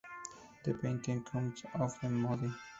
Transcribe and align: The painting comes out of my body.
The 0.63 0.73
painting 0.73 1.21
comes 1.25 1.63
out 1.75 2.03
of 2.03 2.11
my 2.11 2.29
body. 2.35 2.51